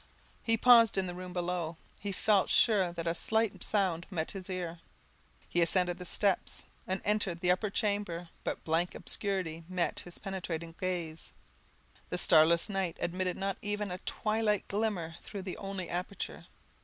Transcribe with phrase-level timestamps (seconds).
[0.41, 4.49] He paused in the room below; he felt sure that a slight sound met his
[4.49, 4.79] ear.
[5.47, 10.73] He ascended the steps, and entered the upper chamber; but blank obscurity met his penetrating
[10.79, 11.33] gaze,
[12.09, 16.47] the starless night admitted not even a twilight glimmer through the only aperture.